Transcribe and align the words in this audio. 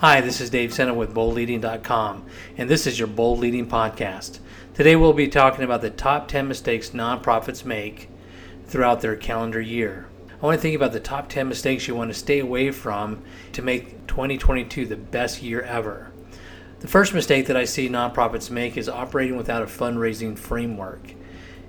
Hi, 0.00 0.22
this 0.22 0.40
is 0.40 0.48
Dave 0.48 0.72
Sena 0.72 0.94
with 0.94 1.12
BoldLeading.com, 1.12 2.24
and 2.56 2.70
this 2.70 2.86
is 2.86 2.98
your 2.98 3.06
Bold 3.06 3.38
Leading 3.38 3.66
Podcast. 3.66 4.38
Today 4.72 4.96
we'll 4.96 5.12
be 5.12 5.28
talking 5.28 5.62
about 5.62 5.82
the 5.82 5.90
top 5.90 6.26
10 6.26 6.48
mistakes 6.48 6.92
nonprofits 6.92 7.66
make 7.66 8.08
throughout 8.64 9.02
their 9.02 9.14
calendar 9.14 9.60
year. 9.60 10.06
I 10.40 10.46
want 10.46 10.56
to 10.56 10.62
think 10.62 10.74
about 10.74 10.94
the 10.94 11.00
top 11.00 11.28
10 11.28 11.46
mistakes 11.46 11.86
you 11.86 11.94
want 11.94 12.10
to 12.10 12.18
stay 12.18 12.38
away 12.38 12.70
from 12.70 13.22
to 13.52 13.60
make 13.60 14.06
2022 14.06 14.86
the 14.86 14.96
best 14.96 15.42
year 15.42 15.60
ever. 15.60 16.10
The 16.78 16.88
first 16.88 17.12
mistake 17.12 17.46
that 17.48 17.58
I 17.58 17.66
see 17.66 17.90
nonprofits 17.90 18.50
make 18.50 18.78
is 18.78 18.88
operating 18.88 19.36
without 19.36 19.60
a 19.60 19.66
fundraising 19.66 20.38
framework. 20.38 21.12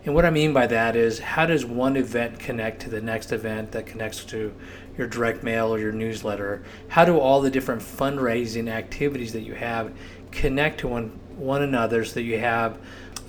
And 0.03 0.15
what 0.15 0.25
I 0.25 0.31
mean 0.31 0.51
by 0.51 0.65
that 0.67 0.95
is 0.95 1.19
how 1.19 1.45
does 1.45 1.63
one 1.63 1.95
event 1.95 2.39
connect 2.39 2.81
to 2.81 2.89
the 2.89 3.01
next 3.01 3.31
event 3.31 3.71
that 3.73 3.85
connects 3.85 4.25
to 4.25 4.53
your 4.97 5.07
direct 5.07 5.43
mail 5.43 5.73
or 5.73 5.79
your 5.79 5.91
newsletter? 5.91 6.63
How 6.87 7.05
do 7.05 7.19
all 7.19 7.41
the 7.41 7.51
different 7.51 7.81
fundraising 7.81 8.67
activities 8.67 9.33
that 9.33 9.41
you 9.41 9.53
have 9.53 9.93
connect 10.31 10.79
to 10.79 10.87
one, 10.87 11.09
one 11.35 11.61
another 11.61 12.03
so 12.03 12.15
that 12.15 12.23
you 12.23 12.39
have 12.39 12.79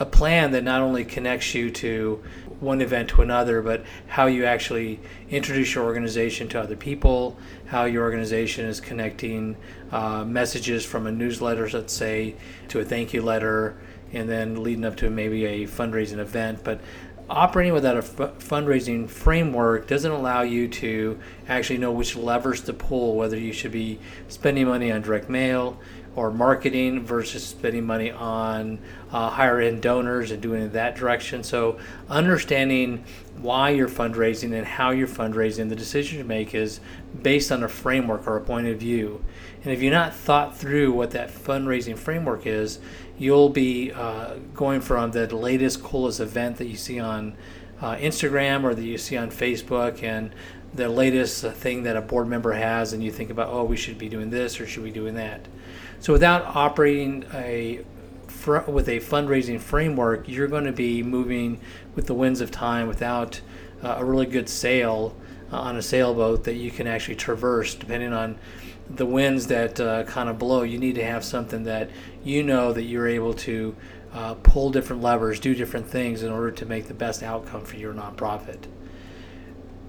a 0.01 0.07
plan 0.07 0.53
that 0.53 0.65
not 0.65 0.81
only 0.81 1.05
connects 1.05 1.55
you 1.55 1.71
to 1.71 2.23
one 2.61 2.81
event 2.81 3.09
to 3.11 3.23
another, 3.23 3.61
but 3.61 3.85
how 4.07 4.27
you 4.27 4.45
actually 4.45 5.01
introduce 5.29 5.75
your 5.75 5.85
organization 5.85 6.49
to 6.49 6.61
other 6.61 6.77
people, 6.77 7.37
how 7.67 7.85
your 7.85 8.05
organization 8.05 8.65
is 8.67 8.81
connecting 8.81 9.57
uh, 9.91 10.25
messages 10.25 10.85
from 10.85 11.07
a 11.07 11.13
newsletter, 11.13 11.69
let's 11.71 11.93
say, 11.93 12.35
to 12.69 12.79
a 12.79 12.85
thank 12.85 13.13
you 13.13 13.21
letter, 13.21 13.77
and 14.13 14.29
then 14.29 14.63
leading 14.63 14.85
up 14.85 14.97
to 14.97 15.11
maybe 15.11 15.45
a 15.45 15.67
fundraising 15.67 16.19
event. 16.19 16.63
But 16.65 16.81
operating 17.31 17.73
without 17.73 17.97
a 17.97 17.99
f- 17.99 18.39
fundraising 18.39 19.09
framework 19.09 19.87
doesn't 19.87 20.11
allow 20.11 20.43
you 20.43 20.69
to 20.69 21.19
actually 21.49 21.79
know 21.79 21.93
which 21.93 22.17
levers 22.17 22.61
to 22.63 22.73
pull, 22.73 23.17
whether 23.17 23.39
you 23.39 23.53
should 23.53 23.73
be 23.73 23.99
spending 24.29 24.67
money 24.67 24.93
on 24.93 25.03
direct 25.03 25.29
mail 25.29 25.79
or 26.15 26.31
marketing 26.31 27.03
versus 27.03 27.47
spending 27.47 27.87
money 27.87 28.11
on 28.11 28.79
uh, 29.11 29.31
higher 29.31 29.61
end 29.61 29.81
donors 29.81 30.31
and 30.31 30.43
doing 30.43 30.63
it 30.63 30.73
that 30.75 30.95
direction. 30.95 31.43
So, 31.43 31.79
understanding 32.09 33.05
why 33.39 33.71
you're 33.71 33.89
fundraising 33.89 34.53
and 34.53 34.67
how 34.67 34.91
you're 34.91 35.09
fundraising, 35.09 35.71
the 35.71 35.77
decision 35.77 36.19
you 36.19 36.25
make 36.25 36.55
is 36.55 36.81
based 37.23 37.51
on 37.51 37.63
a 37.63 37.69
framework 37.69 38.27
or 38.27 38.37
a 38.37 38.43
point 38.43 38.67
of 38.67 38.79
view. 38.79 39.25
And 39.65 39.73
if 39.73 39.81
you're 39.81 39.93
not 39.93 40.15
thought 40.15 40.57
through 40.57 40.93
what 40.93 41.13
that 41.13 41.31
fundraising 41.31 41.97
framework 41.97 42.47
is, 42.47 42.79
you'll 43.23 43.49
be 43.49 43.93
uh, 43.93 44.35
going 44.53 44.81
from 44.81 45.13
the 45.13 45.35
latest, 45.35 45.83
coolest 45.83 46.19
event 46.19 46.57
that 46.57 46.67
you 46.67 46.77
see 46.77 46.99
on 46.99 47.37
uh, 47.81 47.95
Instagram 47.97 48.65
or 48.65 48.75
that 48.75 48.85
you 48.85 48.99
see 48.99 49.17
on 49.17 49.31
Facebook 49.31 50.03
and 50.03 50.35
the 50.75 50.89
latest 50.89 51.45
uh, 51.45 51.53
thing 51.53 51.85
that 51.85 51.97
a 51.97 52.01
board 52.01 52.27
member 52.27 52.53
has, 52.53 52.93
and 52.93 53.03
you 53.03 53.13
think 53.13 53.31
about, 53.31 53.49
oh, 53.49 53.63
we 53.63 53.77
should 53.77 53.97
be 53.97 54.09
doing 54.09 54.31
this 54.31 54.61
or 54.61 54.67
should 54.67 54.83
we 54.83 54.91
be 54.91 54.95
doing 54.95 55.15
that. 55.15 55.47
So 56.01 56.13
without 56.13 56.45
operating 56.57 57.25
a 57.33 57.85
with 58.67 58.89
a 58.89 58.99
fundraising 58.99 59.61
framework, 59.61 60.29
you're 60.29 60.49
going 60.49 60.65
to 60.65 60.73
be 60.73 61.01
moving 61.01 61.61
with 61.95 62.09
the 62.09 62.15
winds 62.15 62.41
of 62.41 62.51
time 62.51 62.89
without 62.89 63.41
uh, 63.85 63.97
a 63.99 64.05
really 64.05 64.27
good 64.27 64.49
sail 64.49 65.15
uh, 65.53 65.61
on 65.61 65.77
a 65.77 65.83
sailboat 65.83 66.43
that 66.43 66.55
you 66.55 66.73
can 66.73 66.89
actually 66.89 67.15
traverse, 67.15 67.77
depending 67.77 68.13
on 68.13 68.37
the 68.95 69.07
winds 69.07 69.47
that 69.49 69.81
uh, 69.81 70.05
kind 70.05 70.29
of 70.29 70.39
blow. 70.39 70.63
You 70.63 70.79
need 70.79 70.95
to 70.97 71.05
have 71.05 71.25
something 71.25 71.65
that 71.65 71.91
you 72.25 72.43
know 72.43 72.73
that 72.73 72.83
you're 72.83 73.09
able 73.09 73.35
to 73.35 73.77
uh, 74.13 74.35
pull 74.35 74.71
different 74.71 75.03
levers, 75.03 75.41
do 75.41 75.55
different 75.55 75.87
things 75.87 76.23
in 76.23 76.31
order 76.31 76.51
to 76.51 76.67
make 76.67 76.89
the 76.89 76.95
best 76.95 77.23
outcome 77.23 77.65
for 77.65 77.77
your 77.77 77.95
nonprofit 77.95 78.67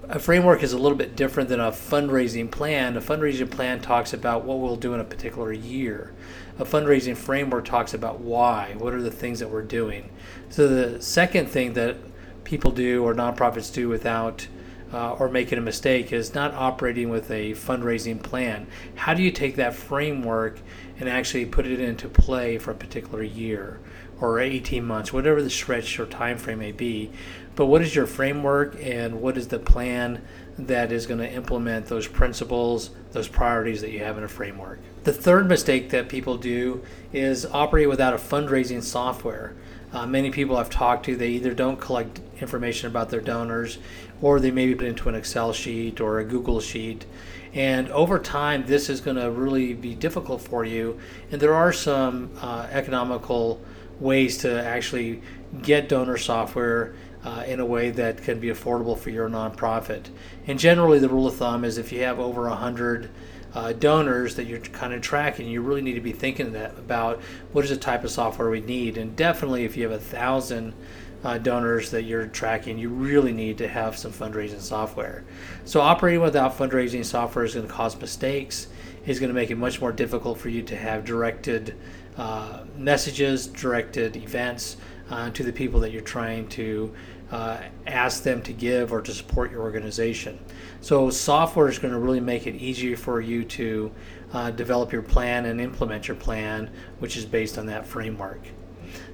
a 0.08 0.18
framework 0.18 0.62
is 0.62 0.72
a 0.72 0.78
little 0.78 0.98
bit 0.98 1.16
different 1.16 1.48
than 1.48 1.60
a 1.60 1.70
fundraising 1.70 2.50
plan. 2.50 2.96
A 2.96 3.00
fundraising 3.00 3.50
plan 3.50 3.80
talks 3.80 4.12
about 4.12 4.44
what 4.44 4.58
we'll 4.58 4.76
do 4.76 4.94
in 4.94 5.00
a 5.00 5.04
particular 5.04 5.52
year. 5.52 6.12
A 6.58 6.64
fundraising 6.64 7.16
framework 7.16 7.64
talks 7.64 7.94
about 7.94 8.20
why. 8.20 8.74
What 8.78 8.94
are 8.94 9.02
the 9.02 9.10
things 9.10 9.40
that 9.40 9.50
we're 9.50 9.62
doing? 9.62 10.10
So 10.50 10.68
the 10.68 11.02
second 11.02 11.48
thing 11.48 11.72
that 11.74 11.96
people 12.44 12.70
do 12.70 13.04
or 13.04 13.14
nonprofits 13.14 13.72
do 13.72 13.88
without 13.88 14.46
uh, 14.92 15.14
or 15.14 15.28
making 15.28 15.58
a 15.58 15.62
mistake 15.62 16.12
is 16.12 16.34
not 16.34 16.54
operating 16.54 17.08
with 17.08 17.30
a 17.30 17.52
fundraising 17.52 18.22
plan. 18.22 18.66
How 18.94 19.14
do 19.14 19.22
you 19.22 19.30
take 19.30 19.56
that 19.56 19.74
framework 19.74 20.60
and 20.98 21.08
actually 21.08 21.46
put 21.46 21.66
it 21.66 21.80
into 21.80 22.08
play 22.08 22.58
for 22.58 22.70
a 22.70 22.74
particular 22.74 23.22
year 23.22 23.80
or 24.20 24.38
18 24.38 24.84
months, 24.84 25.12
whatever 25.12 25.42
the 25.42 25.50
stretch 25.50 25.98
or 25.98 26.06
time 26.06 26.38
frame 26.38 26.60
may 26.60 26.72
be? 26.72 27.10
But 27.56 27.66
what 27.66 27.82
is 27.82 27.94
your 27.94 28.06
framework 28.06 28.76
and 28.80 29.20
what 29.20 29.36
is 29.36 29.48
the 29.48 29.58
plan 29.58 30.22
that 30.58 30.92
is 30.92 31.06
going 31.06 31.20
to 31.20 31.30
implement 31.30 31.86
those 31.86 32.06
principles, 32.06 32.90
those 33.12 33.28
priorities 33.28 33.80
that 33.80 33.90
you 33.90 34.00
have 34.00 34.18
in 34.18 34.24
a 34.24 34.28
framework? 34.28 34.80
The 35.04 35.12
third 35.12 35.48
mistake 35.48 35.90
that 35.90 36.08
people 36.08 36.36
do 36.36 36.82
is 37.12 37.44
operate 37.46 37.88
without 37.88 38.14
a 38.14 38.16
fundraising 38.16 38.82
software. 38.82 39.54
Uh, 39.92 40.06
many 40.06 40.30
people 40.30 40.56
I've 40.56 40.70
talked 40.70 41.04
to, 41.06 41.16
they 41.16 41.28
either 41.28 41.54
don't 41.54 41.80
collect 41.80 42.20
information 42.40 42.88
about 42.88 43.10
their 43.10 43.20
donors 43.20 43.78
or 44.22 44.40
they 44.40 44.50
maybe 44.50 44.74
put 44.74 44.86
into 44.86 45.08
an 45.08 45.14
Excel 45.14 45.52
sheet 45.52 46.00
or 46.00 46.18
a 46.18 46.24
Google 46.24 46.60
sheet. 46.60 47.04
And 47.52 47.88
over 47.90 48.18
time, 48.18 48.66
this 48.66 48.88
is 48.88 49.00
going 49.00 49.16
to 49.16 49.30
really 49.30 49.74
be 49.74 49.94
difficult 49.94 50.40
for 50.40 50.64
you. 50.64 50.98
And 51.30 51.40
there 51.40 51.54
are 51.54 51.72
some 51.72 52.30
uh, 52.40 52.66
economical 52.70 53.60
ways 54.00 54.38
to 54.38 54.64
actually 54.64 55.22
get 55.62 55.88
donor 55.88 56.16
software 56.16 56.94
uh, 57.24 57.42
in 57.46 57.58
a 57.58 57.64
way 57.64 57.90
that 57.90 58.22
can 58.22 58.38
be 58.38 58.48
affordable 58.48 58.98
for 58.98 59.10
your 59.10 59.28
nonprofit. 59.28 60.08
And 60.46 60.58
generally, 60.58 60.98
the 60.98 61.08
rule 61.08 61.26
of 61.26 61.36
thumb 61.36 61.64
is 61.64 61.78
if 61.78 61.90
you 61.90 62.02
have 62.02 62.20
over 62.20 62.48
100 62.48 63.10
uh, 63.54 63.72
donors 63.72 64.34
that 64.34 64.44
you're 64.44 64.60
kind 64.60 64.92
of 64.92 65.00
tracking, 65.00 65.48
you 65.48 65.62
really 65.62 65.80
need 65.80 65.94
to 65.94 66.00
be 66.00 66.12
thinking 66.12 66.52
that 66.52 66.72
about 66.78 67.20
what 67.52 67.64
is 67.64 67.70
the 67.70 67.76
type 67.76 68.04
of 68.04 68.10
software 68.10 68.50
we 68.50 68.60
need. 68.60 68.98
And 68.98 69.16
definitely, 69.16 69.64
if 69.64 69.76
you 69.76 69.84
have 69.84 69.92
a 69.92 70.02
thousand 70.02 70.74
uh, 71.22 71.38
donors 71.38 71.90
that 71.92 72.02
you're 72.02 72.26
tracking, 72.26 72.78
you 72.78 72.90
really 72.90 73.32
need 73.32 73.56
to 73.58 73.68
have 73.68 73.96
some 73.96 74.12
fundraising 74.12 74.60
software. 74.60 75.24
So, 75.64 75.80
operating 75.80 76.20
without 76.20 76.58
fundraising 76.58 77.04
software 77.04 77.44
is 77.46 77.54
going 77.54 77.66
to 77.66 77.72
cause 77.72 77.98
mistakes. 77.98 78.66
Is 79.06 79.20
going 79.20 79.28
to 79.28 79.34
make 79.34 79.50
it 79.50 79.56
much 79.56 79.82
more 79.82 79.92
difficult 79.92 80.38
for 80.38 80.48
you 80.48 80.62
to 80.62 80.76
have 80.76 81.04
directed 81.04 81.76
uh, 82.16 82.60
messages, 82.78 83.46
directed 83.46 84.16
events 84.16 84.78
uh, 85.10 85.30
to 85.30 85.42
the 85.42 85.52
people 85.52 85.80
that 85.80 85.92
you're 85.92 86.02
trying 86.02 86.48
to 86.48 86.94
uh, 87.30 87.58
ask 87.86 88.22
them 88.22 88.42
to 88.42 88.52
give 88.52 88.92
or 88.92 89.00
to 89.00 89.12
support 89.12 89.50
your 89.50 89.62
organization. 89.62 90.38
So, 90.80 91.10
software 91.10 91.68
is 91.68 91.78
going 91.78 91.92
to 91.92 91.98
really 91.98 92.20
make 92.20 92.46
it 92.46 92.54
easier 92.54 92.96
for 92.96 93.20
you 93.20 93.44
to 93.44 93.92
uh, 94.32 94.50
develop 94.50 94.92
your 94.92 95.02
plan 95.02 95.46
and 95.46 95.60
implement 95.60 96.08
your 96.08 96.16
plan, 96.16 96.70
which 96.98 97.16
is 97.16 97.24
based 97.24 97.58
on 97.58 97.66
that 97.66 97.86
framework. 97.86 98.40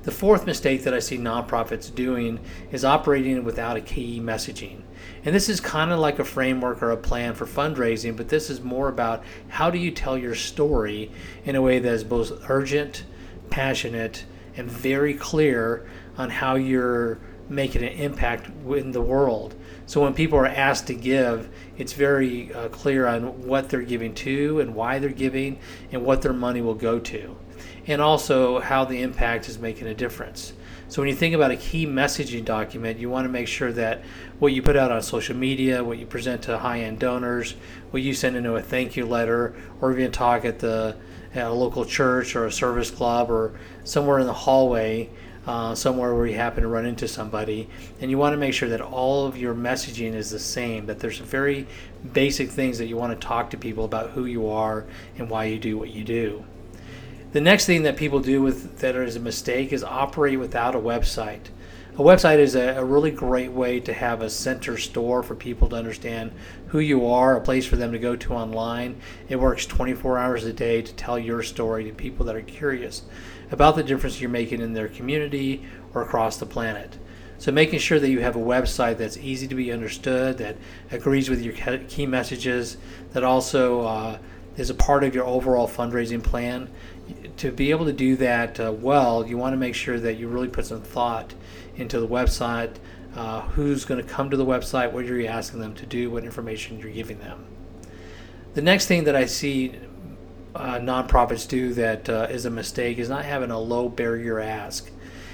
The 0.02 0.10
fourth 0.10 0.46
mistake 0.46 0.84
that 0.84 0.94
I 0.94 0.98
see 0.98 1.18
nonprofits 1.18 1.94
doing 1.94 2.40
is 2.72 2.84
operating 2.84 3.44
without 3.44 3.76
a 3.76 3.80
key 3.80 4.20
messaging. 4.20 4.82
And 5.24 5.34
this 5.34 5.48
is 5.48 5.60
kind 5.60 5.92
of 5.92 5.98
like 5.98 6.18
a 6.18 6.24
framework 6.24 6.82
or 6.82 6.90
a 6.90 6.96
plan 6.96 7.34
for 7.34 7.46
fundraising, 7.46 8.16
but 8.16 8.28
this 8.28 8.50
is 8.50 8.60
more 8.60 8.88
about 8.88 9.22
how 9.48 9.70
do 9.70 9.78
you 9.78 9.90
tell 9.90 10.16
your 10.16 10.34
story 10.34 11.10
in 11.44 11.56
a 11.56 11.62
way 11.62 11.78
that 11.78 11.92
is 11.92 12.04
both 12.04 12.32
urgent, 12.48 13.04
passionate, 13.50 14.24
and 14.56 14.70
very 14.70 15.14
clear 15.14 15.88
on 16.16 16.30
how 16.30 16.54
you're 16.56 17.18
making 17.48 17.82
an 17.82 17.92
impact 17.92 18.48
in 18.68 18.92
the 18.92 19.00
world. 19.00 19.54
So 19.86 20.02
when 20.02 20.14
people 20.14 20.38
are 20.38 20.46
asked 20.46 20.86
to 20.86 20.94
give, 20.94 21.48
it's 21.76 21.92
very 21.92 22.54
uh, 22.54 22.68
clear 22.68 23.06
on 23.06 23.46
what 23.46 23.68
they're 23.68 23.82
giving 23.82 24.14
to 24.16 24.60
and 24.60 24.74
why 24.74 25.00
they're 25.00 25.10
giving 25.10 25.58
and 25.90 26.04
what 26.04 26.22
their 26.22 26.32
money 26.32 26.60
will 26.60 26.74
go 26.74 27.00
to. 27.00 27.36
And 27.86 28.00
also 28.00 28.60
how 28.60 28.84
the 28.84 29.02
impact 29.02 29.48
is 29.48 29.58
making 29.58 29.88
a 29.88 29.94
difference. 29.94 30.52
So 30.88 31.02
when 31.02 31.08
you 31.08 31.14
think 31.14 31.34
about 31.34 31.52
a 31.52 31.56
key 31.56 31.86
messaging 31.86 32.44
document, 32.44 32.98
you 32.98 33.08
want 33.10 33.24
to 33.24 33.28
make 33.28 33.46
sure 33.46 33.72
that 33.72 34.02
what 34.40 34.52
you 34.52 34.60
put 34.60 34.76
out 34.76 34.90
on 34.90 35.02
social 35.02 35.36
media, 35.36 35.82
what 35.84 35.98
you 35.98 36.06
present 36.06 36.42
to 36.42 36.58
high-end 36.58 36.98
donors, 36.98 37.54
what 37.90 38.02
you 38.02 38.12
send 38.12 38.36
into 38.36 38.56
a 38.56 38.62
thank 38.62 38.96
you 38.96 39.06
letter, 39.06 39.54
or 39.80 39.92
even 39.92 40.10
talk 40.10 40.44
at 40.44 40.58
the 40.58 40.96
at 41.34 41.46
a 41.46 41.52
local 41.52 41.84
church 41.84 42.34
or 42.34 42.46
a 42.46 42.52
service 42.52 42.90
club 42.90 43.30
or 43.30 43.58
somewhere 43.84 44.18
in 44.18 44.26
the 44.26 44.32
hallway 44.32 45.08
uh, 45.46 45.74
somewhere 45.74 46.14
where 46.14 46.26
you 46.26 46.36
happen 46.36 46.62
to 46.62 46.68
run 46.68 46.84
into 46.84 47.08
somebody, 47.08 47.68
and 48.00 48.10
you 48.10 48.18
want 48.18 48.32
to 48.32 48.36
make 48.36 48.52
sure 48.52 48.68
that 48.68 48.80
all 48.80 49.26
of 49.26 49.36
your 49.36 49.54
messaging 49.54 50.14
is 50.14 50.30
the 50.30 50.38
same. 50.38 50.86
That 50.86 51.00
there's 51.00 51.18
very 51.18 51.66
basic 52.12 52.50
things 52.50 52.78
that 52.78 52.86
you 52.86 52.96
want 52.96 53.18
to 53.18 53.26
talk 53.26 53.50
to 53.50 53.56
people 53.56 53.84
about 53.84 54.10
who 54.10 54.26
you 54.26 54.48
are 54.48 54.84
and 55.16 55.30
why 55.30 55.44
you 55.44 55.58
do 55.58 55.78
what 55.78 55.90
you 55.90 56.04
do. 56.04 56.44
The 57.32 57.40
next 57.40 57.66
thing 57.66 57.84
that 57.84 57.96
people 57.96 58.20
do 58.20 58.42
with 58.42 58.78
that 58.80 58.94
is 58.96 59.16
a 59.16 59.20
mistake 59.20 59.72
is 59.72 59.82
operate 59.82 60.38
without 60.38 60.74
a 60.74 60.80
website. 60.80 61.46
A 62.00 62.02
website 62.02 62.38
is 62.38 62.54
a, 62.54 62.76
a, 62.76 62.82
really 62.82 63.10
great 63.10 63.52
way 63.52 63.78
to 63.80 63.92
have 63.92 64.22
a 64.22 64.30
center 64.30 64.78
store 64.78 65.22
for 65.22 65.34
people 65.34 65.68
to 65.68 65.76
understand 65.76 66.32
who 66.68 66.78
you 66.78 67.06
are, 67.06 67.36
a 67.36 67.42
place 67.42 67.66
for 67.66 67.76
them 67.76 67.92
to 67.92 67.98
go 67.98 68.16
to 68.16 68.32
online. 68.32 68.98
It 69.28 69.36
works 69.36 69.66
24 69.66 70.16
hours 70.16 70.46
a 70.46 70.52
day 70.54 70.80
to 70.80 70.94
tell 70.94 71.18
your 71.18 71.42
story 71.42 71.84
to 71.84 71.92
people 71.92 72.24
that 72.24 72.36
are 72.36 72.40
curious 72.40 73.02
about 73.50 73.76
the 73.76 73.82
difference 73.82 74.18
you're 74.18 74.30
making 74.30 74.62
in 74.62 74.72
their 74.72 74.88
community 74.88 75.62
or 75.92 76.00
across 76.00 76.38
the 76.38 76.46
planet. 76.46 76.96
So, 77.36 77.52
making 77.52 77.80
sure 77.80 78.00
that 78.00 78.08
you 78.08 78.20
have 78.20 78.34
a 78.34 78.38
website 78.38 78.96
that's 78.96 79.18
easy 79.18 79.46
to 79.46 79.54
be 79.54 79.70
understood, 79.70 80.38
that 80.38 80.56
agrees 80.90 81.28
with 81.28 81.42
your 81.42 81.52
key 81.80 82.06
messages, 82.06 82.78
that 83.12 83.24
also 83.24 83.82
uh, 83.82 84.18
is 84.56 84.70
a 84.70 84.74
part 84.74 85.04
of 85.04 85.14
your 85.14 85.26
overall 85.26 85.68
fundraising 85.68 86.22
plan. 86.22 86.70
To 87.38 87.50
be 87.50 87.70
able 87.70 87.86
to 87.86 87.92
do 87.92 88.16
that 88.16 88.60
uh, 88.60 88.72
well, 88.72 89.26
you 89.26 89.38
want 89.38 89.52
to 89.52 89.56
make 89.56 89.74
sure 89.74 89.98
that 89.98 90.14
you 90.14 90.28
really 90.28 90.48
put 90.48 90.66
some 90.66 90.82
thought 90.82 91.34
into 91.76 91.98
the 91.98 92.08
website, 92.08 92.76
uh, 93.16 93.42
who's 93.42 93.84
going 93.84 94.02
to 94.02 94.08
come 94.08 94.30
to 94.30 94.36
the 94.36 94.44
website, 94.44 94.92
what 94.92 95.04
are 95.04 95.20
you're 95.20 95.30
asking 95.30 95.60
them 95.60 95.74
to 95.74 95.86
do, 95.86 96.10
what 96.10 96.24
information 96.24 96.78
you're 96.78 96.90
giving 96.90 97.18
them. 97.18 97.44
The 98.54 98.62
next 98.62 98.86
thing 98.86 99.04
that 99.04 99.16
I 99.16 99.26
see 99.26 99.74
uh, 100.54 100.78
nonprofits 100.78 101.48
do 101.48 101.72
that 101.74 102.08
uh, 102.08 102.26
is 102.30 102.44
a 102.44 102.50
mistake 102.50 102.98
is 102.98 103.08
not 103.08 103.24
having 103.24 103.50
a 103.50 103.58
low 103.58 103.88
barrier 103.88 104.40
ask. 104.40 104.90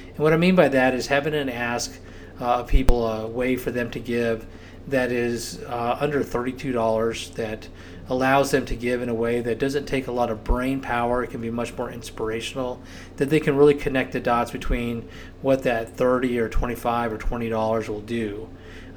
And 0.09 0.19
what 0.19 0.33
I 0.33 0.37
mean 0.37 0.55
by 0.55 0.69
that 0.69 0.95
is 0.95 1.07
having 1.07 1.35
an 1.35 1.49
ask 1.49 1.99
uh, 2.41 2.61
of 2.61 2.67
people 2.67 3.07
a 3.07 3.27
way 3.27 3.57
for 3.57 3.71
them 3.71 3.91
to 3.91 4.01
give 4.01 4.47
that 4.89 5.11
is 5.11 5.63
uh, 5.65 5.97
under 6.01 6.23
$32 6.23 7.35
that 7.35 7.69
allows 8.09 8.51
them 8.51 8.65
to 8.67 8.77
give 8.77 9.03
in 9.03 9.09
a 9.09 9.15
way 9.15 9.41
that 9.41 9.59
doesn't 9.59 9.87
take 9.87 10.07
a 10.07 10.13
lot 10.13 10.31
of 10.31 10.45
brain 10.45 10.81
power. 10.81 11.25
It 11.25 11.31
can 11.31 11.41
be 11.41 11.51
much 11.51 11.77
more 11.77 11.91
inspirational. 11.91 12.81
That 13.17 13.31
they 13.31 13.41
can 13.41 13.57
really 13.57 13.75
connect 13.75 14.13
the 14.13 14.21
dots 14.21 14.51
between 14.51 15.09
what 15.43 15.63
that 15.65 15.97
30 15.97 16.39
or 16.39 16.49
25 16.49 17.13
or 17.13 17.19
20 17.19 17.49
dollars 17.49 17.89
will 17.89 18.01
do. 18.01 18.49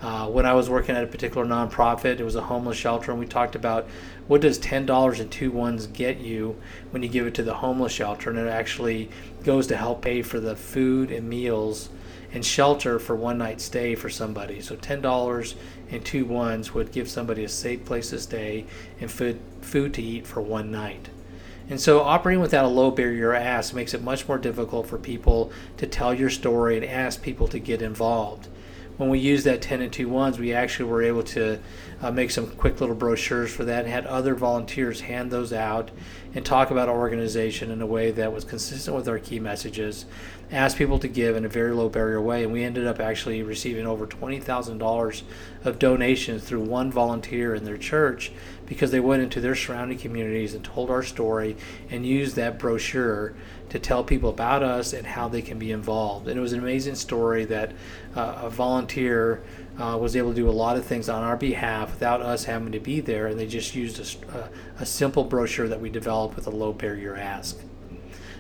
Uh, 0.02 0.28
when 0.28 0.46
I 0.46 0.54
was 0.54 0.70
working 0.70 0.96
at 0.96 1.04
a 1.04 1.08
particular 1.08 1.46
nonprofit, 1.46 2.20
it 2.20 2.24
was 2.24 2.38
a 2.38 2.44
homeless 2.44 2.78
shelter, 2.78 3.12
and 3.12 3.20
we 3.20 3.26
talked 3.26 3.56
about 3.56 3.86
what 4.28 4.40
does 4.40 4.58
ten 4.58 4.86
dollars 4.86 5.20
and 5.20 5.30
two 5.30 5.52
ones 5.52 5.88
get 5.88 6.20
you 6.20 6.56
when 6.92 7.04
you 7.04 7.10
give 7.10 7.28
it 7.28 7.34
to 7.34 7.44
the 7.44 7.56
homeless 7.56 7.92
shelter, 7.92 8.30
and 8.30 8.40
it 8.40 8.48
actually 8.48 9.10
goes 9.44 9.68
to 9.68 9.76
help 9.76 10.02
pay 10.02 10.22
for 10.22 10.40
the 10.40 10.56
food 10.56 11.12
and 11.12 11.28
meals 11.28 11.90
and 12.34 12.46
shelter 12.46 13.00
for 13.00 13.16
one 13.16 13.38
night 13.38 13.62
stay 13.62 13.96
for 13.96 14.10
somebody. 14.10 14.62
So 14.62 14.76
ten 14.76 15.02
dollars 15.02 15.56
and 15.90 16.04
two 16.04 16.26
ones 16.26 16.74
would 16.74 16.92
give 16.92 17.10
somebody 17.10 17.44
a 17.44 17.50
safe 17.50 17.86
place 17.86 18.10
to 18.12 18.20
stay 18.20 18.66
and 19.00 19.10
food 19.12 19.40
food 19.62 19.94
to 19.96 20.02
eat 20.02 20.28
for 20.28 20.42
one 20.42 20.72
night. 20.72 21.10
And 21.70 21.80
so 21.80 22.02
operating 22.02 22.42
without 22.42 22.66
a 22.66 22.70
low 22.70 22.90
barrier 22.90 23.34
ask 23.34 23.74
makes 23.74 23.94
it 23.94 24.02
much 24.02 24.28
more 24.28 24.40
difficult 24.40 24.88
for 24.88 24.98
people 24.98 25.52
to 25.78 25.86
tell 25.86 26.14
your 26.14 26.30
story 26.30 26.78
and 26.78 26.86
ask 26.86 27.22
people 27.22 27.48
to 27.48 27.60
get 27.60 27.82
involved 27.82 28.48
when 29.00 29.10
we 29.10 29.18
used 29.18 29.46
that 29.46 29.62
10 29.62 29.82
and 29.82 29.94
2 29.94 30.10
ones, 30.10 30.38
we 30.38 30.54
actually 30.54 30.90
were 30.90 31.02
able 31.02 31.24
to 31.24 31.58
uh, 32.02 32.12
make 32.12 32.30
some 32.30 32.48
quick 32.48 32.82
little 32.82 32.96
brochures 32.96 33.50
for 33.50 33.64
that 33.64 33.86
and 33.86 33.94
had 33.94 34.06
other 34.06 34.36
volunteers 34.36 35.00
hand 35.00 35.32
those 35.32 35.54
out 35.54 35.90
and 36.36 36.46
talk 36.46 36.70
about 36.70 36.90
our 36.90 36.98
organization 36.98 37.72
in 37.72 37.82
a 37.82 37.86
way 37.86 38.12
that 38.12 38.32
was 38.32 38.44
consistent 38.44 38.96
with 38.96 39.08
our 39.08 39.18
key 39.18 39.40
messages, 39.40 40.06
ask 40.52 40.78
people 40.78 41.00
to 41.00 41.08
give 41.08 41.36
in 41.36 41.46
a 41.46 41.50
very 41.50 41.74
low 41.74 41.90
barrier 41.90 42.22
way. 42.22 42.44
And 42.44 42.54
we 42.54 42.64
ended 42.64 42.86
up 42.86 43.00
actually 43.00 43.42
receiving 43.42 43.88
over 43.88 44.06
$20,000 44.06 45.22
of 45.64 45.80
donations 45.80 46.44
through 46.44 46.62
one 46.62 46.92
volunteer 46.92 47.56
in 47.56 47.66
their 47.66 47.78
church 47.78 48.32
because 48.68 48.92
they 48.92 49.00
went 49.00 49.24
into 49.24 49.42
their 49.42 49.56
surrounding 49.56 49.98
communities 49.98 50.54
and 50.54 50.64
told 50.64 50.92
our 50.92 51.02
story 51.02 51.58
and 51.90 52.06
used 52.06 52.36
that 52.36 52.60
brochure 52.60 53.34
to 53.70 53.80
tell 53.80 54.04
people 54.04 54.30
about 54.30 54.64
us 54.64 54.94
and 54.94 55.06
how 55.06 55.28
they 55.28 55.42
can 55.42 55.58
be 55.58 55.72
involved. 55.72 56.28
And 56.28 56.38
it 56.38 56.42
was 56.42 56.54
an 56.54 56.60
amazing 56.60 56.96
story 56.96 57.46
that 57.46 57.72
uh, 58.16 58.42
a 58.44 58.50
volunteer 58.50 59.42
uh, 59.80 59.98
was 59.98 60.16
able 60.16 60.30
to 60.30 60.36
do 60.36 60.50
a 60.50 60.52
lot 60.52 60.76
of 60.76 60.86
things 60.86 61.08
on 61.08 61.24
our 61.24 61.38
behalf 61.38 61.92
without 61.92 62.22
us 62.22 62.44
having 62.44 62.72
to 62.74 62.80
be 62.80 63.00
there, 63.00 63.28
and 63.28 63.40
they 63.40 63.48
just 63.48 63.74
used 63.74 64.00
a, 64.00 64.38
a, 64.38 64.50
a 64.82 64.86
simple 64.86 65.24
brochure 65.24 65.68
that 65.68 65.80
we 65.80 65.90
developed 65.90 66.36
with 66.36 66.46
a 66.48 66.52
low 66.52 66.74
barrier 66.74 67.16
ask. 67.16 67.58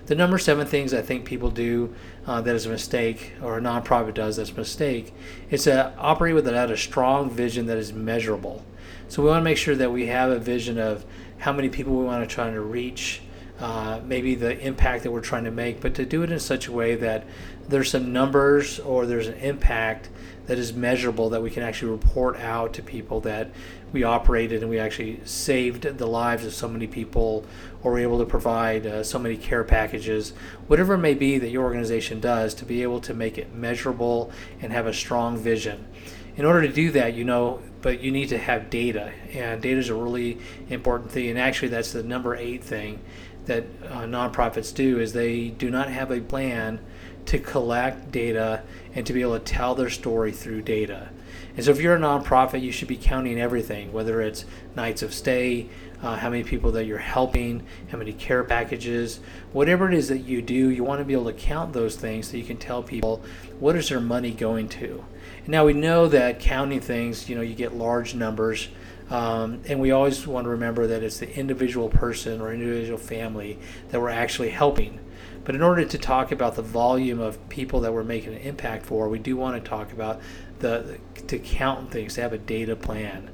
The 0.07 0.15
number 0.15 0.37
seven 0.39 0.65
things 0.65 0.93
I 0.93 1.01
think 1.01 1.23
people 1.23 1.51
do 1.51 1.93
uh, 2.25 2.41
that 2.41 2.55
is 2.55 2.65
a 2.65 2.69
mistake, 2.69 3.33
or 3.41 3.57
a 3.57 3.61
nonprofit 3.61 4.15
does 4.15 4.37
that's 4.37 4.49
a 4.49 4.55
mistake, 4.55 5.13
is 5.49 5.63
to 5.63 5.95
operate 5.97 6.35
without 6.35 6.71
a 6.71 6.77
strong 6.77 7.29
vision 7.29 7.67
that 7.67 7.77
is 7.77 7.93
measurable. 7.93 8.65
So 9.07 9.21
we 9.21 9.29
want 9.29 9.41
to 9.41 9.43
make 9.43 9.57
sure 9.57 9.75
that 9.75 9.91
we 9.91 10.07
have 10.07 10.31
a 10.31 10.39
vision 10.39 10.77
of 10.77 11.05
how 11.37 11.53
many 11.53 11.69
people 11.69 11.95
we 11.95 12.05
want 12.05 12.27
to 12.27 12.35
try 12.35 12.51
to 12.51 12.59
reach, 12.59 13.21
uh, 13.59 13.99
maybe 14.03 14.35
the 14.35 14.59
impact 14.59 15.03
that 15.03 15.11
we're 15.11 15.21
trying 15.21 15.43
to 15.43 15.51
make, 15.51 15.79
but 15.79 15.93
to 15.95 16.05
do 16.05 16.23
it 16.23 16.31
in 16.31 16.39
such 16.39 16.67
a 16.67 16.71
way 16.71 16.95
that 16.95 17.25
there's 17.69 17.91
some 17.91 18.11
numbers 18.11 18.79
or 18.79 19.05
there's 19.05 19.27
an 19.27 19.35
impact 19.35 20.09
that 20.47 20.57
is 20.57 20.73
measurable 20.73 21.29
that 21.29 21.41
we 21.43 21.51
can 21.51 21.61
actually 21.61 21.91
report 21.91 22.35
out 22.39 22.73
to 22.73 22.81
people 22.81 23.21
that 23.21 23.51
we 23.93 24.03
operated 24.03 24.61
and 24.61 24.69
we 24.69 24.79
actually 24.79 25.19
saved 25.23 25.83
the 25.83 26.05
lives 26.07 26.43
of 26.43 26.53
so 26.53 26.67
many 26.67 26.87
people 26.87 27.45
or 27.83 27.91
were 27.91 27.99
able 27.99 28.17
to 28.17 28.25
provide 28.25 28.85
uh, 28.85 29.03
so 29.03 29.19
many 29.19 29.37
care 29.37 29.63
packages, 29.63 30.33
whatever 30.67 30.95
it 30.95 30.99
may 30.99 31.13
be 31.13 31.37
that 31.37 31.49
your 31.49 31.63
organization 31.63 32.19
does, 32.19 32.55
to 32.55 32.65
be 32.65 32.81
able 32.81 32.99
to 32.99 33.13
make 33.13 33.37
it 33.37 33.53
measurable 33.53 34.31
and 34.61 34.73
have 34.73 34.87
a 34.87 34.93
strong 34.93 35.37
vision. 35.37 35.87
In 36.35 36.45
order 36.45 36.61
to 36.61 36.73
do 36.73 36.91
that, 36.91 37.13
you 37.13 37.23
know, 37.23 37.61
but 37.81 38.01
you 38.01 38.11
need 38.11 38.29
to 38.29 38.37
have 38.37 38.69
data, 38.69 39.11
and 39.33 39.61
data 39.61 39.79
is 39.79 39.89
a 39.89 39.95
really 39.95 40.39
important 40.69 41.11
thing. 41.11 41.29
And 41.29 41.39
actually, 41.39 41.69
that's 41.69 41.93
the 41.93 42.03
number 42.03 42.35
eight 42.35 42.63
thing 42.63 42.99
that 43.45 43.65
uh, 43.87 44.01
nonprofits 44.01 44.73
do 44.73 44.99
is 44.99 45.13
they 45.13 45.49
do 45.49 45.69
not 45.69 45.89
have 45.89 46.11
a 46.11 46.21
plan 46.21 46.79
to 47.25 47.39
collect 47.39 48.11
data 48.11 48.63
and 48.95 49.05
to 49.05 49.13
be 49.13 49.21
able 49.21 49.37
to 49.37 49.45
tell 49.45 49.75
their 49.75 49.89
story 49.89 50.31
through 50.31 50.61
data. 50.61 51.09
And 51.55 51.65
so, 51.65 51.71
if 51.71 51.81
you're 51.81 51.95
a 51.95 51.99
nonprofit, 51.99 52.61
you 52.61 52.71
should 52.71 52.87
be 52.87 52.97
counting 52.97 53.39
everything, 53.39 53.91
whether 53.91 54.21
it's 54.21 54.45
nights 54.75 55.01
of 55.01 55.13
stay, 55.13 55.67
uh, 56.01 56.15
how 56.15 56.29
many 56.29 56.43
people 56.43 56.71
that 56.71 56.85
you're 56.85 56.97
helping, 56.97 57.65
how 57.91 57.97
many 57.97 58.13
care 58.13 58.43
packages, 58.43 59.19
whatever 59.51 59.87
it 59.87 59.93
is 59.93 60.07
that 60.07 60.19
you 60.19 60.41
do, 60.41 60.69
you 60.69 60.83
want 60.83 60.99
to 60.99 61.05
be 61.05 61.13
able 61.13 61.25
to 61.25 61.33
count 61.33 61.73
those 61.73 61.95
things 61.95 62.29
so 62.29 62.37
you 62.37 62.43
can 62.43 62.57
tell 62.57 62.81
people 62.81 63.21
what 63.59 63.75
is 63.75 63.89
their 63.89 63.99
money 63.99 64.31
going 64.31 64.69
to. 64.69 65.03
And 65.39 65.49
now 65.49 65.65
we 65.65 65.73
know 65.73 66.07
that 66.07 66.39
counting 66.39 66.79
things, 66.79 67.27
you 67.27 67.35
know, 67.35 67.41
you 67.41 67.55
get 67.55 67.75
large 67.75 68.15
numbers. 68.15 68.69
Um, 69.09 69.61
and 69.67 69.79
we 69.79 69.91
always 69.91 70.25
want 70.27 70.45
to 70.45 70.49
remember 70.49 70.87
that 70.87 71.01
it's 71.01 71.17
the 71.17 71.35
individual 71.35 71.89
person 71.89 72.41
or 72.41 72.53
individual 72.53 72.99
family 72.99 73.57
that 73.89 73.99
we're 73.99 74.09
actually 74.09 74.49
helping. 74.49 74.99
But 75.43 75.55
in 75.55 75.61
order 75.61 75.85
to 75.85 75.97
talk 75.97 76.31
about 76.31 76.55
the 76.55 76.61
volume 76.61 77.19
of 77.19 77.49
people 77.49 77.79
that 77.81 77.93
we're 77.93 78.03
making 78.03 78.33
an 78.33 78.41
impact 78.41 78.85
for, 78.85 79.09
we 79.09 79.19
do 79.19 79.35
want 79.35 79.61
to 79.63 79.69
talk 79.69 79.91
about 79.91 80.21
the, 80.59 80.99
to 81.27 81.39
count 81.39 81.91
things, 81.91 82.15
to 82.15 82.21
have 82.21 82.33
a 82.33 82.37
data 82.37 82.75
plan. 82.75 83.29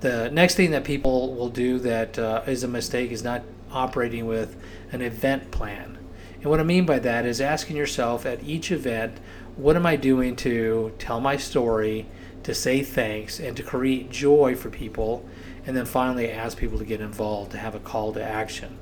The 0.00 0.30
next 0.30 0.54
thing 0.54 0.70
that 0.72 0.84
people 0.84 1.34
will 1.34 1.50
do 1.50 1.78
that 1.80 2.18
uh, 2.18 2.42
is 2.46 2.64
a 2.64 2.68
mistake 2.68 3.10
is 3.10 3.22
not 3.22 3.42
operating 3.70 4.26
with 4.26 4.56
an 4.92 5.02
event 5.02 5.50
plan. 5.50 5.98
And 6.40 6.50
what 6.50 6.58
I 6.58 6.62
mean 6.62 6.86
by 6.86 6.98
that 7.00 7.26
is 7.26 7.40
asking 7.40 7.76
yourself 7.76 8.24
at 8.24 8.42
each 8.42 8.72
event, 8.72 9.18
what 9.56 9.76
am 9.76 9.84
I 9.84 9.96
doing 9.96 10.36
to 10.36 10.94
tell 10.98 11.20
my 11.20 11.36
story, 11.36 12.06
to 12.44 12.54
say 12.54 12.82
thanks, 12.82 13.38
and 13.38 13.56
to 13.56 13.62
create 13.62 14.10
joy 14.10 14.56
for 14.56 14.70
people, 14.70 15.28
and 15.66 15.76
then 15.76 15.84
finally 15.84 16.30
ask 16.30 16.56
people 16.56 16.78
to 16.78 16.84
get 16.84 17.00
involved, 17.00 17.52
to 17.52 17.58
have 17.58 17.74
a 17.74 17.80
call 17.80 18.12
to 18.14 18.22
action. 18.24 18.78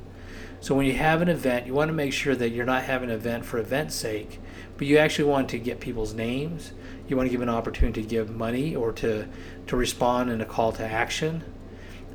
So 0.61 0.75
when 0.75 0.87
you 0.87 0.95
have 0.95 1.23
an 1.23 1.29
event, 1.29 1.67
you 1.67 1.75
want 1.75 1.88
to 1.88 1.95
make 1.95 2.12
sure 2.12 2.35
that 2.35 2.50
you're 2.50 2.67
not 2.67 2.83
having 2.85 3.11
an 3.11 3.15
event 3.15 3.45
for 3.45 3.59
event's 3.59 3.95
sake, 3.95 4.41
but 4.77 4.87
you 4.87 4.99
actually 4.99 5.29
want 5.29 5.49
to 5.50 5.59
get 5.59 5.81
people's 5.81 6.15
names. 6.15 6.73
You 7.07 7.17
want 7.17 7.29
to 7.29 7.31
give 7.31 7.43
an 7.43 7.49
opportunity 7.49 8.03
to 8.03 8.09
give 8.09 8.31
money 8.31 8.75
or 8.75 8.93
to, 8.95 9.29
to 9.69 9.77
respond 9.77 10.31
in 10.31 10.41
a 10.41 10.45
call 10.45 10.73
to 10.73 10.85
action. 10.85 11.45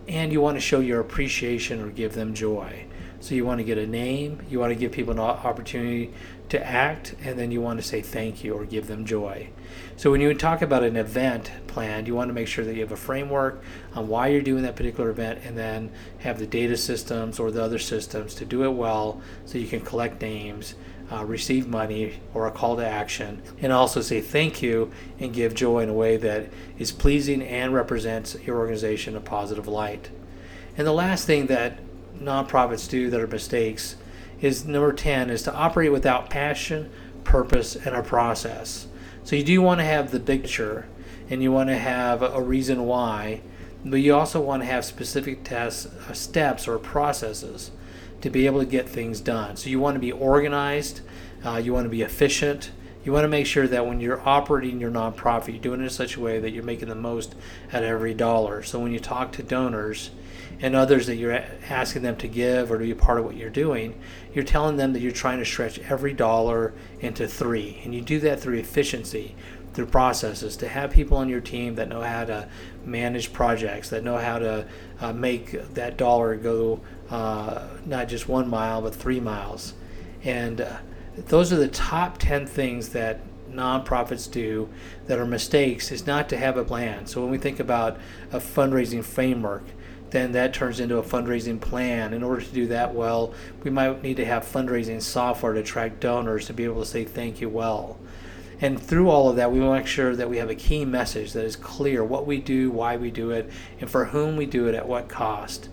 And 0.07 0.33
you 0.33 0.41
want 0.41 0.57
to 0.57 0.62
show 0.62 0.81
your 0.81 1.00
appreciation 1.00 1.81
or 1.81 1.89
give 1.89 2.13
them 2.13 2.33
joy. 2.33 2.85
So 3.23 3.35
you 3.35 3.45
want 3.45 3.59
to 3.59 3.63
get 3.63 3.77
a 3.77 3.87
name, 3.87 4.41
you 4.49 4.59
want 4.59 4.73
to 4.73 4.75
give 4.75 4.91
people 4.91 5.13
an 5.13 5.19
opportunity 5.19 6.13
to 6.49 6.61
act, 6.61 7.15
and 7.23 7.39
then 7.39 7.51
you 7.51 7.61
want 7.61 7.79
to 7.79 7.87
say 7.87 8.01
thank 8.01 8.43
you 8.43 8.53
or 8.53 8.65
give 8.65 8.87
them 8.87 9.05
joy. 9.05 9.47
So 9.95 10.11
when 10.11 10.19
you 10.19 10.33
talk 10.33 10.61
about 10.61 10.83
an 10.83 10.97
event 10.97 11.49
plan, 11.67 12.05
you 12.05 12.15
want 12.15 12.27
to 12.27 12.33
make 12.33 12.49
sure 12.49 12.65
that 12.65 12.73
you 12.75 12.81
have 12.81 12.91
a 12.91 12.97
framework 12.97 13.63
on 13.95 14.09
why 14.09 14.27
you're 14.27 14.41
doing 14.41 14.63
that 14.63 14.75
particular 14.75 15.09
event, 15.09 15.39
and 15.45 15.57
then 15.57 15.89
have 16.19 16.37
the 16.37 16.45
data 16.45 16.75
systems 16.75 17.39
or 17.39 17.49
the 17.49 17.63
other 17.63 17.79
systems 17.79 18.35
to 18.35 18.43
do 18.43 18.65
it 18.65 18.73
well, 18.73 19.21
so 19.45 19.57
you 19.57 19.67
can 19.67 19.79
collect 19.79 20.21
names. 20.21 20.75
Uh, 21.09 21.23
receive 21.23 21.67
money 21.67 22.19
or 22.33 22.47
a 22.47 22.51
call 22.51 22.75
to 22.75 22.85
action, 22.85 23.41
and 23.61 23.71
also 23.71 24.01
say 24.01 24.19
thank 24.19 24.61
you 24.61 24.91
and 25.19 25.33
give 25.33 25.53
joy 25.53 25.79
in 25.79 25.87
a 25.87 25.93
way 25.93 26.17
that 26.17 26.49
is 26.77 26.91
pleasing 26.91 27.41
and 27.41 27.73
represents 27.73 28.35
your 28.45 28.57
organization 28.57 29.13
in 29.13 29.21
a 29.21 29.23
positive 29.23 29.67
light. 29.67 30.09
And 30.75 30.85
the 30.87 30.93
last 30.93 31.25
thing 31.25 31.45
that 31.47 31.77
nonprofits 32.20 32.89
do 32.89 33.10
that 33.10 33.20
are 33.20 33.27
mistakes 33.27 33.96
is 34.41 34.65
number 34.65 34.91
10 34.91 35.29
is 35.29 35.43
to 35.43 35.53
operate 35.53 35.91
without 35.91 36.29
passion, 36.29 36.89
purpose, 37.24 37.75
and 37.75 37.96
a 37.96 38.03
process. 38.03 38.88
So 39.24 39.36
you 39.36 39.43
do 39.43 39.62
want 39.62 39.79
to 39.79 39.86
have 39.86 40.12
the 40.12 40.20
picture 40.20 40.88
and 41.29 41.41
you 41.41 41.51
want 41.51 41.70
to 41.70 41.77
have 41.77 42.22
a 42.22 42.41
reason 42.41 42.86
why, 42.86 43.41
but 43.86 43.98
you 43.98 44.13
also 44.13 44.41
want 44.41 44.62
to 44.62 44.67
have 44.67 44.84
specific 44.84 45.43
tests, 45.43 45.86
uh, 45.86 46.13
steps 46.13 46.67
or 46.67 46.77
processes 46.77 47.72
to 48.22 48.29
be 48.29 48.46
able 48.46 48.60
to 48.60 48.65
get 48.65 48.88
things 48.88 49.22
done. 49.22 49.55
So 49.55 49.70
you 49.70 49.79
want 49.79 49.96
to 49.96 50.00
be 50.00 50.12
organized, 50.12 51.01
uh, 51.46 51.62
you 51.63 51.74
want 51.74 51.86
to 51.86 51.89
be 51.89 52.01
efficient, 52.01 52.72
you 53.03 53.12
want 53.12 53.25
to 53.25 53.29
make 53.29 53.46
sure 53.46 53.67
that 53.67 53.86
when 53.86 54.00
you're 54.00 54.27
operating 54.27 54.79
your 54.79 54.91
nonprofit, 54.91 55.50
you're 55.50 55.62
doing 55.62 55.82
it 55.82 55.86
in 55.86 55.89
such 55.89 56.15
a 56.15 56.22
way 56.22 56.39
that 56.39 56.51
you're 56.51 56.63
making 56.63 56.88
the 56.88 56.96
most 56.96 57.36
of 57.72 57.84
every 57.84 58.13
dollar. 58.13 58.63
So 58.63 58.79
when 58.79 58.91
you 58.91 59.00
talk 59.00 59.34
to 59.34 59.43
donors, 59.43 60.12
and 60.63 60.77
others 60.77 61.08
that 61.08 61.17
you're 61.17 61.43
asking 61.70 62.03
them 62.03 62.15
to 62.15 62.25
give 62.25 62.72
or 62.72 62.77
to 62.77 62.86
be 62.86 62.93
part 62.93 63.20
of 63.20 63.25
what 63.25 63.36
you're 63.36 63.50
doing, 63.50 64.00
you're 64.34 64.46
telling 64.46 64.77
them 64.77 64.93
that 64.93 65.01
you're 65.01 65.12
trying 65.12 65.38
to 65.38 65.43
stretch 65.46 65.77
every 65.79 66.13
dollar 66.13 66.74
into 67.01 67.27
three. 67.27 67.82
And 67.84 67.93
you 67.93 68.01
do 68.01 68.17
that 68.22 68.39
through 68.39 68.60
efficiency, 68.60 69.36
through 69.74 69.88
processes, 69.88 70.55
to 70.58 70.70
have 70.70 70.91
people 70.91 71.17
on 71.17 71.27
your 71.27 71.41
team 71.41 71.75
that 71.75 71.89
know 71.89 72.01
how 72.01 72.24
to 72.24 72.48
manage 72.86 73.34
projects, 73.34 73.89
that 73.89 74.05
know 74.05 74.17
how 74.17 74.39
to 74.39 74.65
uh, 75.01 75.12
make 75.12 75.74
that 75.74 75.98
dollar 75.98 76.38
go 76.38 76.79
uh, 77.10 77.67
not 77.86 78.08
just 78.08 78.29
one 78.29 78.50
mile, 78.50 78.82
but 78.82 78.96
three 78.96 79.20
miles. 79.20 79.74
And 80.24 80.62
uh, 80.62 80.77
those 81.17 81.51
are 81.51 81.58
the 81.58 81.67
top 81.67 82.20
10 82.20 82.48
things 82.48 82.89
that 82.89 83.20
nonprofits 83.51 84.32
do 84.32 84.70
that 85.08 85.20
are 85.20 85.25
mistakes 85.25 85.91
is 85.91 86.08
not 86.08 86.29
to 86.29 86.38
have 86.38 86.55
a 86.55 86.63
plan. 86.63 87.05
So 87.05 87.22
when 87.22 87.32
we 87.32 87.38
think 87.38 87.60
about 87.60 87.98
a 88.32 88.39
fundraising 88.39 89.03
framework, 89.03 89.63
then 90.13 90.32
that 90.34 90.53
turns 90.53 90.79
into 90.79 90.98
a 90.98 91.03
fundraising 91.03 91.60
plan. 91.60 92.13
In 92.13 92.22
order 92.22 92.41
to 92.41 92.53
do 92.53 92.67
that 92.67 92.93
well, 92.93 93.34
we 93.63 93.72
might 93.72 94.03
need 94.03 94.17
to 94.17 94.25
have 94.25 94.46
fundraising 94.46 95.01
software 95.01 95.53
to 95.53 95.63
track 95.63 96.00
donors 96.00 96.46
to 96.46 96.53
be 96.53 96.65
able 96.65 96.82
to 96.82 96.88
say 96.88 97.03
thank 97.03 97.41
you 97.41 97.50
well. 97.50 97.98
And 98.62 98.79
through 98.79 99.10
all 99.10 99.27
of 99.27 99.38
that, 99.38 99.51
we 99.51 99.60
want 99.60 99.79
to 99.79 99.79
make 99.79 99.88
sure 99.88 100.15
that 100.15 100.29
we 100.29 100.38
have 100.38 100.51
a 100.51 100.55
key 100.55 100.86
message 100.86 101.34
that 101.34 101.43
is 101.43 101.55
clear 101.55 102.03
what 102.03 102.27
we 102.27 102.38
do, 102.38 102.70
why 102.70 102.96
we 102.96 103.10
do 103.10 103.32
it, 103.32 103.50
and 103.82 103.89
for 103.89 104.05
whom 104.05 104.38
we 104.38 104.46
do 104.46 104.67
it 104.67 104.75
at 104.75 104.88
what 104.88 105.10
cost. 105.10 105.70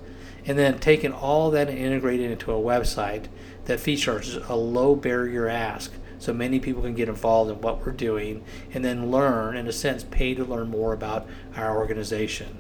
And 0.47 0.59
then 0.59 0.79
taking 0.79 1.13
all 1.13 1.51
that 1.51 1.69
and 1.69 1.77
integrating 1.77 2.27
it 2.27 2.33
into 2.33 2.51
a 2.51 2.55
website 2.55 3.27
that 3.67 3.79
features 3.79 4.37
a 4.49 4.57
low 4.57 4.97
barrier 4.97 5.49
ask 5.49 5.93
so 6.19 6.33
many 6.33 6.59
people 6.59 6.83
can 6.83 6.95
get 6.95 7.11
involved 7.11 7.51
in 7.51 7.61
what 7.61 7.85
we're 7.85 7.93
doing 7.93 8.43
and 8.73 8.83
then 8.83 9.11
learn, 9.11 9.59
in 9.59 9.67
a 9.69 9.73
sense, 9.73 10.03
pay 10.03 10.35
to 10.35 10.45
learn 10.45 10.71
more 10.71 10.95
about 10.95 11.29
our 11.57 11.77
organization. 11.77 12.59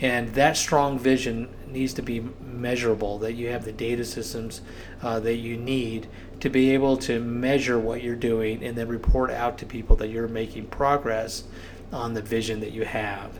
And 0.00 0.28
that 0.34 0.56
strong 0.56 0.98
vision 0.98 1.48
needs 1.66 1.92
to 1.94 2.02
be 2.02 2.24
measurable, 2.40 3.18
that 3.18 3.34
you 3.34 3.48
have 3.48 3.64
the 3.64 3.72
data 3.72 4.04
systems 4.04 4.60
uh, 5.02 5.18
that 5.20 5.36
you 5.36 5.56
need 5.56 6.06
to 6.40 6.48
be 6.48 6.70
able 6.70 6.96
to 6.98 7.20
measure 7.20 7.78
what 7.78 8.02
you're 8.02 8.14
doing 8.14 8.62
and 8.62 8.76
then 8.76 8.88
report 8.88 9.30
out 9.30 9.58
to 9.58 9.66
people 9.66 9.96
that 9.96 10.08
you're 10.08 10.28
making 10.28 10.66
progress 10.66 11.44
on 11.92 12.14
the 12.14 12.22
vision 12.22 12.60
that 12.60 12.72
you 12.72 12.84
have. 12.84 13.38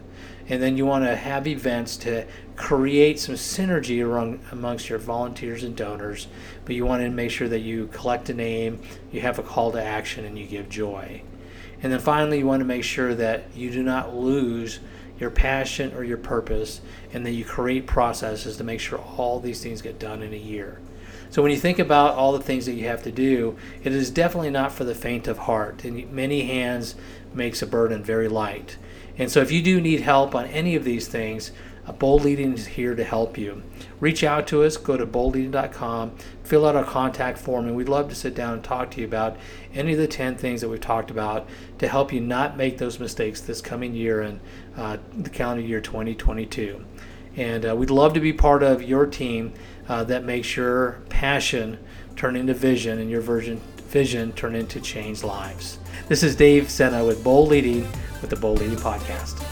And 0.49 0.63
then 0.63 0.77
you 0.77 0.87
want 0.87 1.05
to 1.05 1.15
have 1.15 1.47
events 1.47 1.97
to 1.99 2.27
create 2.57 3.21
some 3.21 3.35
synergy 3.35 4.05
around, 4.05 4.41
amongst 4.51 4.89
your 4.89 4.99
volunteers 4.99 5.63
and 5.63 5.77
donors, 5.77 6.27
but 6.65 6.75
you 6.75 6.87
want 6.87 7.03
to 7.03 7.11
make 7.11 7.31
sure 7.31 7.49
that 7.49 7.61
you 7.61 7.89
collect 7.89 8.31
a 8.31 8.35
name, 8.35 8.81
you 9.13 9.21
have 9.21 9.39
a 9.39 9.43
call 9.43 9.71
to 9.73 9.83
action, 9.83 10.25
and 10.25 10.39
you 10.39 10.47
give 10.47 10.69
joy. 10.69 11.23
And 11.83 11.93
then 11.93 12.01
finally, 12.01 12.39
you 12.39 12.47
want 12.47 12.61
to 12.61 12.67
make 12.67 12.83
sure 12.83 13.15
that 13.15 13.55
you 13.55 13.71
do 13.71 13.83
not 13.83 14.17
lose 14.17 14.81
your 15.19 15.31
passion 15.31 15.93
or 15.95 16.05
your 16.05 16.19
purpose, 16.19 16.81
and 17.13 17.25
then 17.25 17.35
you 17.35 17.45
create 17.45 17.87
processes 17.87 18.57
to 18.57 18.65
make 18.65 18.81
sure 18.81 18.99
all 18.99 19.41
these 19.41 19.63
things 19.63 19.83
get 19.83 19.99
done 19.99 20.23
in 20.23 20.33
a 20.33 20.37
year. 20.37 20.81
So 21.31 21.43
when 21.43 21.51
you 21.51 21.59
think 21.59 21.79
about 21.79 22.15
all 22.15 22.33
the 22.33 22.43
things 22.43 22.67
that 22.67 22.73
you 22.73 22.87
have 22.87 23.03
to 23.03 23.13
do, 23.13 23.57
it 23.83 23.93
is 23.93 24.11
definitely 24.11 24.51
not 24.51 24.73
for 24.73 24.85
the 24.85 24.95
faint 24.95 25.29
of 25.29 25.39
heart. 25.39 25.85
And 25.85 26.11
many 26.11 26.45
hands 26.45 26.95
makes 27.35 27.61
a 27.61 27.67
burden 27.67 28.03
very 28.03 28.29
light. 28.29 28.79
And 29.19 29.31
so 29.31 29.41
if 29.41 29.51
you 29.51 29.63
do 29.63 29.81
need 29.81 30.01
help 30.01 30.35
on 30.35 30.47
any 30.47 30.75
of 30.75 30.85
these 30.85 31.09
things, 31.09 31.51
Bold 31.93 32.25
Leading 32.25 32.53
is 32.53 32.67
here 32.67 32.95
to 32.95 33.05
help 33.05 33.39
you. 33.39 33.63
Reach 34.01 34.23
out 34.23 34.47
to 34.49 34.63
us, 34.63 34.77
go 34.77 34.97
to 34.97 35.07
boldleading.com, 35.07 36.13
fill 36.45 36.67
out 36.67 36.77
our 36.77 36.85
contact 36.85 37.39
form, 37.39 37.67
and 37.67 37.77
we'd 37.77 37.89
love 37.89 38.09
to 38.09 38.15
sit 38.15 38.35
down 38.35 38.55
and 38.55 38.65
talk 38.65 38.91
to 38.93 39.01
you 39.01 39.07
about 39.07 39.37
any 39.75 39.93
of 39.93 39.99
the 39.99 40.07
10 40.07 40.37
things 40.37 40.61
that 40.61 40.69
we've 40.69 40.81
talked 40.81 41.11
about 41.11 41.49
to 41.79 41.89
help 41.89 42.13
you 42.13 42.21
not 42.21 42.57
make 42.57 42.79
those 42.79 42.99
mistakes 42.99 43.41
this 43.41 43.61
coming 43.61 43.95
year 43.95 44.21
and 44.21 44.41
uh, 44.77 44.99
the 45.17 45.31
calendar 45.31 45.63
year 45.63 45.81
2022. 45.81 46.85
And 47.37 47.69
uh, 47.69 47.77
we'd 47.77 47.91
love 47.91 48.15
to 48.15 48.21
be 48.21 48.33
part 48.33 48.63
of 48.63 48.83
your 48.83 49.07
team 49.07 49.53
uh, 49.89 50.05
that 50.05 50.25
makes 50.25 50.57
your 50.57 51.01
passion 51.09 51.79
turn 52.17 52.37
into 52.37 52.53
vision 52.53 52.99
and 52.99 53.09
your 53.09 53.21
vision, 53.21 53.61
vision 53.85 54.33
turn 54.33 54.55
into 54.55 54.81
changed 54.81 55.23
lives. 55.23 55.79
This 56.09 56.23
is 56.23 56.37
Dave 56.37 56.69
Sena 56.69 57.05
with 57.05 57.23
Bold 57.23 57.49
Leading 57.49 57.83
with 58.21 58.31
the 58.31 58.37
Bold 58.37 58.59
Leading 58.59 58.77
Podcast. 58.77 59.48